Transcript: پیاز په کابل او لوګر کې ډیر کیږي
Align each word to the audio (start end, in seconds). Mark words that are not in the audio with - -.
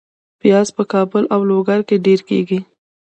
پیاز 0.39 0.67
په 0.75 0.83
کابل 0.93 1.23
او 1.33 1.41
لوګر 1.49 1.79
کې 1.87 1.97
ډیر 2.05 2.19
کیږي 2.29 2.59